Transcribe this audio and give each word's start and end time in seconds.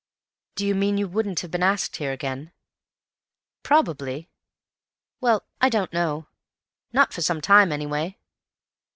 "Do 0.55 0.65
you 0.65 0.73
mean 0.73 0.97
you 0.97 1.07
wouldn't 1.07 1.41
have 1.41 1.51
been 1.51 1.61
asked 1.61 1.97
here 1.97 2.11
again?" 2.11 2.51
"Probably. 3.61 4.29
Well, 5.19 5.43
I 5.61 5.69
don't 5.69 5.93
know. 5.93 6.25
Not 6.91 7.13
for 7.13 7.21
some 7.21 7.39
time, 7.39 7.71
anyway." 7.71 8.17